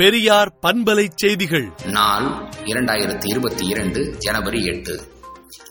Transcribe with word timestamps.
பெரியார் 0.00 0.58
பண்பலை 0.62 1.08
செய்திகள். 1.14 1.72
நாள் 1.84 2.48
இரண்டாயிரத்தி 2.64 3.28
இருபத்தி 3.28 3.66
இரண்டு 3.66 4.14
ஜனவரி 4.18 4.64
எட்டு. 4.64 5.12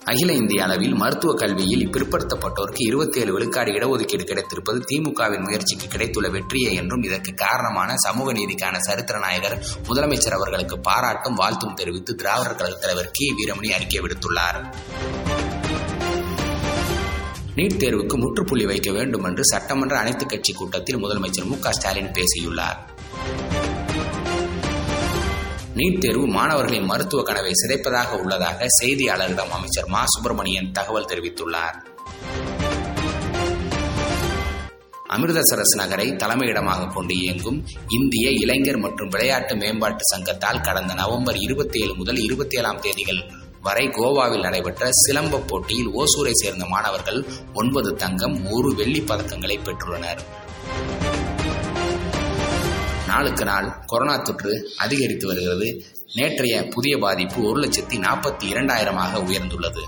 அகில 0.04 0.34
இந்திய 0.34 0.64
அளவில் 0.64 0.94
மருத்துவ 0.94 1.34
கல்வியில் 1.34 1.90
பிற்படுத்தப்பட்டோருக்கு 1.90 2.86
இருபத்தி 2.88 3.20
ஏழு 3.20 3.34
விழுக்காடு 3.34 3.71
இடஒதுக்கீடு 3.71 4.23
கிடைத்திருப்பது 4.23 4.82
திமுகவின் 4.92 5.44
முயற்சிக்கு 5.44 5.88
கிடைத்துள்ள 5.88 6.30
வெற்றியே 6.30 6.73
என்றும் 6.73 7.04
இதற்கு 7.04 7.34
காரணமான 7.34 7.96
சமூக 7.96 8.34
நீதிக்கான 8.34 8.78
சரித்திர 8.78 9.20
நாயகர் 9.20 9.66
முதலமைச்சர் 9.88 10.34
அவர்களுக்கு 10.34 10.80
பாராட்டும் 10.80 11.34
வாழ்த்தும் 11.34 11.73
தெரிவித்து 11.73 12.16
திராவிடர் 12.16 12.55
கழக 12.55 12.75
தலைவர் 12.75 13.11
கே. 13.11 13.34
வீரமணி 13.34 13.70
அறிக்கை 13.70 14.02
விடுத்துள்ளார். 14.02 14.73
நீட் 17.55 17.80
தேர்வுக்கு 17.80 18.18
முற்றுப்புள்ளி 18.18 18.66
வைக்க 18.66 18.91
வேண்டும் 18.91 19.23
என்று 19.23 19.46
சட்டமன்ற 19.46 20.00
அனைத்துக் 20.00 20.30
கட்சி 20.30 20.54
கூட்டத்தில் 20.54 21.05
முதலமைச்சர் 21.05 21.46
மு 21.46 21.59
க 21.59 21.72
ஸ்டாலின் 21.72 22.12
பேசியுள்ளார். 22.12 22.98
நீட் 25.80 25.98
தேர்வு 25.98 26.28
மாணவர்களின் 26.28 26.86
மருத்துவ 26.86 27.24
கனவை 27.24 27.52
சிதைப்பதாக 27.52 28.20
உள்ளதாக 28.20 28.66
செய்தியாளரிடம் 28.84 29.50
அமைச்சர் 29.50 29.88
மா. 29.88 30.05
சுப்பிரமணியன் 30.05 30.72
தகவல் 30.72 31.05
தெரிவித்துள்ளார். 31.05 31.78
அமிர்தசரஸ் 35.10 35.76
நகரை 35.76 36.12
தலைமையிடமாக 36.12 36.94
கொண்டு 36.94 37.14
இயங்கும் 37.16 37.66
இந்திய 37.88 38.30
இளைஞர் 38.30 38.78
மற்றும் 38.78 39.08
விளையாட்டு 39.08 39.55
மேம்பாட்டு 39.55 40.04
சங்கத்தால் 40.04 40.62
கடந்த 40.62 40.94
நவம்பர் 40.94 41.36
இருபத்தி 41.36 41.80
ஏழு 41.80 41.96
முதல் 41.96 42.16
இருபத்தி 42.16 42.58
ஏழாம் 42.58 42.80
தேதிகள் 42.80 43.22
வரை 43.62 43.88
கோவாவில் 43.88 44.41
நடைபெற்ற 44.41 44.90
சிலம்ப 45.08 45.48
போட்டியில் 45.48 45.90
ஓசூரை 45.90 46.32
சேர்ந்த 46.32 46.66
மாணவர்கள் 46.66 47.26
ஒன்பது 47.54 47.94
தங்கம் 47.94 48.46
ஒரு 48.52 48.76
வெள்ளி 48.76 49.00
பதக்கங்களை 49.00 49.60
பெற்றுள்ளனர். 49.64 50.22
நாளுக்கு 53.12 53.46
நாள் 53.46 53.68
கொரோனா 53.85 54.15
தொற்று 54.18 54.54
அதிகரித்து 54.77 55.27
வருகிறது. 55.27 55.68
நேற்றைய 56.15 56.55
புதிய 56.76 56.93
பாதிப்பு 56.98 57.40
ஒரு 57.49 57.60
லட்சத்தி 57.62 57.98
நாற்பத்தி 58.05 58.46
இரண்டாயிரமாக 58.54 59.21
உயர்ந்துள்ளது. 59.27 59.84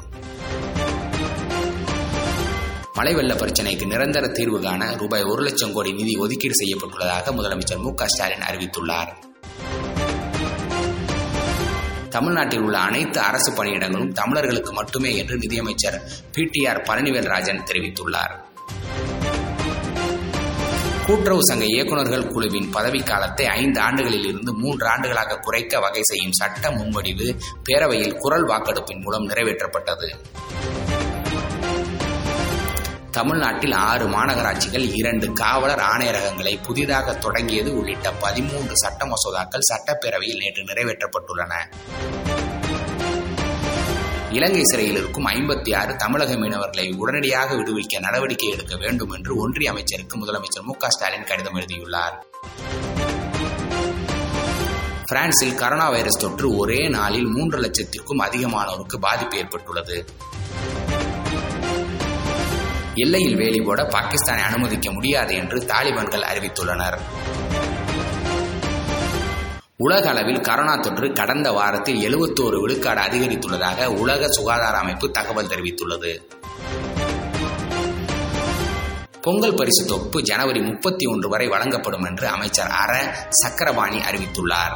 மழை 2.93 3.13
வெள்ள 3.13 3.33
பிரச்சினைக்கு 3.33 3.85
நிரந்தர 3.85 4.25
தீர்வு 4.27 4.59
காண 4.61 4.95
ரூபாய் 4.95 5.23
ஒரு 5.23 5.43
லட்சம் 5.43 5.73
கோடி 5.73 5.91
நிதி 5.93 6.13
ஒதுக்கீடு 6.15 6.55
செய்யப்பட்டுள்ளதாக 6.61 7.33
முதலமைச்சர் 7.37 7.83
மு 7.85 7.91
க 7.93 8.07
ஸ்டாலின் 8.07 8.47
அறிவித்துள்ளார். 8.49 9.11
தமிழ்நாட்டில் 12.09 12.61
உள்ள 12.61 12.77
அனைத்து 12.77 13.19
அரசு 13.19 13.51
பணியிடங்களும் 13.51 14.13
தமிழர்களுக்கு 14.13 14.71
மட்டுமே 14.73 15.11
என்று 15.17 15.35
நிதியமைச்சர் 15.37 15.97
P 16.31 16.43
T 16.51 16.61
R 16.65 16.81
Palanivel 16.81 17.29
Rajan 17.33 17.63
தெரிவித்துள்ளார். 17.71 18.33
கூட்டுறவு 21.11 21.43
சங்க 21.43 21.65
இயக்குநர்கள் 21.65 22.27
குழுவின் 22.27 22.73
பதவிக்காலத்தை 22.73 23.45
ஐந்து 23.45 23.79
ஆண்டுகளில் 23.79 24.25
இருந்து 24.25 24.53
மூன்று 24.53 24.87
ஆண்டுகளாக 24.87 25.37
குறைக்க 25.37 25.79
வகை 25.79 26.01
செய்யும் 26.03 26.31
சட்ட 26.31 26.69
முன்வடிவு 26.69 27.39
பேரவையில் 27.69 28.15
குரல் 28.17 28.45
வாக்கெடுப்பின் 28.45 29.01
மூலம் 29.01 29.29
நிறைவேற்றப்பட்டது. 29.29 30.07
தமிழ்நாட்டில் 33.11 33.71
ஆறு 33.71 34.05
மாநகராட்சிகள் 34.07 34.95
இரண்டு 34.95 35.33
காவலர் 35.33 35.79
ஆணையரகங்களை 35.79 36.63
புதிதாக 36.63 37.13
தொடங்கியது 37.13 37.77
உள்ளிட்ட 37.77 38.11
பதிமூன்று 38.11 38.73
சட்ட 38.73 39.05
மசோதாக்கள் 39.05 39.69
சட்டப்பேரவையில் 39.73 40.37
நேற்று 40.37 40.63
நிறைவேற்றப்பட்டுள்ளன. 40.63 41.53
இலங்கை 44.31 44.61
சிறையில் 44.63 44.95
இருக்கும் 44.95 45.27
ஐம்பத்தி 45.27 45.75
ஆறு 45.75 45.95
தமிழக 45.95 46.33
மீனவர்களை 46.33 46.95
உடனடியாக 46.95 47.55
விடுவிக்க 47.55 47.99
நடவடிக்கை 47.99 48.49
எடுக்க 48.49 48.75
வேண்டும் 48.75 49.09
என்று 49.09 49.37
ஒன்றிய 49.37 49.69
அமைச்சருக்கு 49.69 50.17
முதலமைச்சர் 50.17 50.63
மு 50.63 50.73
ஸ்டாலின் 50.87 51.23
கடிதம் 51.23 51.55
எழுதியுள்ளார். 51.55 52.25
பிரான்சில் 55.05 55.59
கரோனா 55.59 55.89
வைரஸ் 55.89 56.19
தொற்று 56.19 56.55
ஒரே 56.55 56.87
நாளில் 56.87 57.25
மூன்று 57.25 57.59
லட்சத்திற்கும் 57.59 58.21
அதிகமானோருக்கு 58.21 58.97
பாதிப்பு 58.99 59.37
ஏற்பட்டுள்ளது. 59.37 60.05
எல்லையில் 62.95 63.35
வேலி 63.35 63.61
போட 63.61 63.83
பாகிஸ்தானை 63.83 64.43
அனுமதிக்க 64.43 64.91
முடியாது 64.91 65.35
என்று 65.35 65.59
தாலிபான்கள் 65.59 66.23
அறிவித்துள்ளனர். 66.33 66.99
உலக 69.83 70.09
அளவில் 70.09 70.37
கரோனா 70.37 70.79
தொற்று 70.79 71.13
கடந்த 71.13 71.51
வாரத்தில் 71.51 71.99
எழுபத்தோரு 72.07 72.59
விழுக்காடு 72.61 73.01
அதிகரித்துள்ளதாக 73.01 73.85
உலக 73.85 74.27
சுகாதார 74.27 74.77
அமைப்பு 74.77 75.11
தகவல் 75.11 75.47
தெரிவித்துள்ளது. 75.47 76.11
பொங்கல் 79.21 79.53
பரிசு 79.53 79.85
தொகுப்பு 79.85 80.21
ஜனவரி 80.21 80.61
முப்பத்தி 80.61 81.05
ஒன்று 81.05 81.29
வரை 81.29 81.47
வழங்கப்படும் 81.47 82.03
என்று 82.03 82.27
அமைச்சர் 82.27 82.67
அர 82.67 83.15
சக்கரவாணி 83.29 83.99
அறிவித்துள்ளார். 84.09 84.75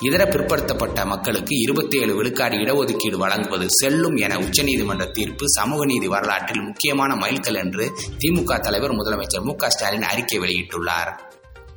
இதர 0.00 0.24
பிற்படுத்தப்பட்ட 0.24 1.04
மக்களுக்கு 1.04 1.56
இருபத்தி 1.56 2.00
ஏழு 2.00 2.14
விழுக்காடு 2.14 2.56
இடஒதுக்கீடு 2.56 3.16
வழங்குவது 3.16 3.66
செல்லும் 3.70 4.16
என 4.16 4.36
உச்சநீதிமன்ற 4.36 5.10
தீர்ப்பு 5.10 5.44
சமூக 5.48 5.84
நீதி 5.84 6.06
வரலாற்றில் 6.06 6.62
முக்கியமான 6.62 7.14
மைல்கல் 7.14 7.58
என்று 7.58 7.92
திமுக 8.18 8.60
தலைவர் 8.60 8.92
முதலமைச்சர் 8.92 9.42
மு 9.42 9.54
ஸ்டாலின் 9.66 10.02
அறிக்கை 10.02 10.38
வெளியிட்டுள்ளார். 10.38 11.29